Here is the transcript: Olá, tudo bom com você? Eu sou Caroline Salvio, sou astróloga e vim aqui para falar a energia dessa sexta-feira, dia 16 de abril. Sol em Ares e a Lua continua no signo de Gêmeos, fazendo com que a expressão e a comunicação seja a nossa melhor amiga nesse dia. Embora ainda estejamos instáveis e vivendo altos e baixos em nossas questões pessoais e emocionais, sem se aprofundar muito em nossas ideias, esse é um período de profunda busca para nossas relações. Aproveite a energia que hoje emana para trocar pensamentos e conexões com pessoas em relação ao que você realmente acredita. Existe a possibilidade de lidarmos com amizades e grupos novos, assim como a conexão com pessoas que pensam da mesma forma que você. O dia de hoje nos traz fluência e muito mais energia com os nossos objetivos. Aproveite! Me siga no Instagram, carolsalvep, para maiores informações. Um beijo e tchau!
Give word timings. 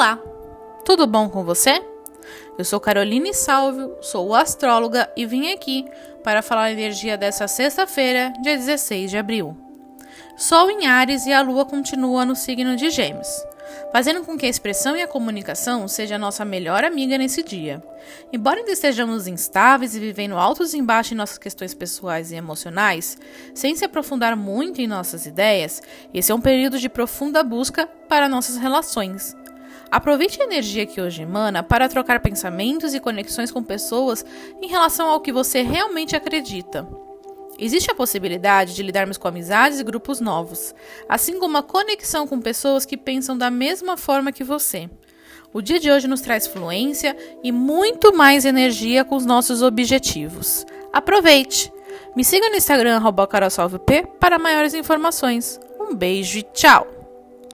Olá, 0.00 0.18
tudo 0.82 1.06
bom 1.06 1.28
com 1.28 1.44
você? 1.44 1.78
Eu 2.56 2.64
sou 2.64 2.80
Caroline 2.80 3.34
Salvio, 3.34 3.94
sou 4.00 4.34
astróloga 4.34 5.12
e 5.14 5.26
vim 5.26 5.52
aqui 5.52 5.84
para 6.24 6.40
falar 6.40 6.62
a 6.62 6.72
energia 6.72 7.18
dessa 7.18 7.46
sexta-feira, 7.46 8.32
dia 8.42 8.56
16 8.56 9.10
de 9.10 9.18
abril. 9.18 9.54
Sol 10.38 10.70
em 10.70 10.86
Ares 10.86 11.26
e 11.26 11.34
a 11.34 11.42
Lua 11.42 11.66
continua 11.66 12.24
no 12.24 12.34
signo 12.34 12.76
de 12.76 12.88
Gêmeos, 12.88 13.28
fazendo 13.92 14.24
com 14.24 14.38
que 14.38 14.46
a 14.46 14.48
expressão 14.48 14.96
e 14.96 15.02
a 15.02 15.06
comunicação 15.06 15.86
seja 15.86 16.14
a 16.14 16.18
nossa 16.18 16.46
melhor 16.46 16.82
amiga 16.82 17.18
nesse 17.18 17.42
dia. 17.42 17.82
Embora 18.32 18.60
ainda 18.60 18.72
estejamos 18.72 19.26
instáveis 19.26 19.94
e 19.94 20.00
vivendo 20.00 20.34
altos 20.34 20.72
e 20.72 20.80
baixos 20.80 21.12
em 21.12 21.16
nossas 21.16 21.36
questões 21.36 21.74
pessoais 21.74 22.32
e 22.32 22.36
emocionais, 22.36 23.18
sem 23.54 23.76
se 23.76 23.84
aprofundar 23.84 24.34
muito 24.34 24.80
em 24.80 24.86
nossas 24.86 25.26
ideias, 25.26 25.82
esse 26.14 26.32
é 26.32 26.34
um 26.34 26.40
período 26.40 26.78
de 26.78 26.88
profunda 26.88 27.42
busca 27.42 27.86
para 28.08 28.30
nossas 28.30 28.56
relações. 28.56 29.36
Aproveite 29.90 30.40
a 30.40 30.44
energia 30.44 30.86
que 30.86 31.00
hoje 31.00 31.22
emana 31.22 31.62
para 31.62 31.88
trocar 31.88 32.20
pensamentos 32.20 32.94
e 32.94 33.00
conexões 33.00 33.50
com 33.50 33.62
pessoas 33.62 34.24
em 34.60 34.68
relação 34.68 35.08
ao 35.08 35.20
que 35.20 35.32
você 35.32 35.62
realmente 35.62 36.16
acredita. 36.16 36.88
Existe 37.58 37.90
a 37.90 37.94
possibilidade 37.94 38.74
de 38.74 38.82
lidarmos 38.82 39.18
com 39.18 39.28
amizades 39.28 39.80
e 39.80 39.84
grupos 39.84 40.18
novos, 40.18 40.74
assim 41.08 41.38
como 41.38 41.58
a 41.58 41.62
conexão 41.62 42.26
com 42.26 42.40
pessoas 42.40 42.86
que 42.86 42.96
pensam 42.96 43.36
da 43.36 43.50
mesma 43.50 43.96
forma 43.96 44.32
que 44.32 44.42
você. 44.42 44.88
O 45.52 45.60
dia 45.60 45.78
de 45.78 45.90
hoje 45.90 46.08
nos 46.08 46.20
traz 46.20 46.46
fluência 46.46 47.16
e 47.42 47.52
muito 47.52 48.16
mais 48.16 48.44
energia 48.44 49.04
com 49.04 49.16
os 49.16 49.26
nossos 49.26 49.62
objetivos. 49.62 50.64
Aproveite! 50.92 51.72
Me 52.16 52.24
siga 52.24 52.48
no 52.48 52.56
Instagram, 52.56 53.00
carolsalvep, 53.28 54.06
para 54.18 54.38
maiores 54.38 54.74
informações. 54.74 55.60
Um 55.78 55.94
beijo 55.94 56.38
e 56.38 56.42
tchau! 56.42 56.99